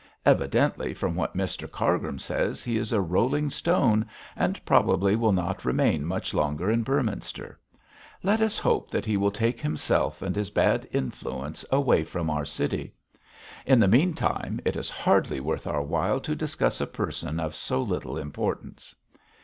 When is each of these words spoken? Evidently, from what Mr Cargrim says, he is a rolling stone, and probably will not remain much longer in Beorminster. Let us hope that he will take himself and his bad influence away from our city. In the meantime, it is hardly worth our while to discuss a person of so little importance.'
Evidently, 0.25 0.95
from 0.95 1.13
what 1.13 1.37
Mr 1.37 1.71
Cargrim 1.71 2.17
says, 2.17 2.63
he 2.63 2.75
is 2.75 2.91
a 2.91 2.99
rolling 2.99 3.51
stone, 3.51 4.03
and 4.35 4.59
probably 4.65 5.15
will 5.15 5.31
not 5.31 5.63
remain 5.63 6.07
much 6.07 6.33
longer 6.33 6.71
in 6.71 6.81
Beorminster. 6.83 7.59
Let 8.23 8.41
us 8.41 8.57
hope 8.57 8.89
that 8.89 9.05
he 9.05 9.15
will 9.15 9.29
take 9.29 9.61
himself 9.61 10.23
and 10.23 10.35
his 10.35 10.49
bad 10.49 10.89
influence 10.91 11.63
away 11.71 12.03
from 12.03 12.31
our 12.31 12.45
city. 12.45 12.95
In 13.63 13.79
the 13.79 13.87
meantime, 13.87 14.59
it 14.65 14.75
is 14.75 14.89
hardly 14.89 15.39
worth 15.39 15.67
our 15.67 15.83
while 15.83 16.19
to 16.21 16.35
discuss 16.35 16.81
a 16.81 16.87
person 16.87 17.39
of 17.39 17.53
so 17.53 17.79
little 17.79 18.17
importance.' 18.17 18.95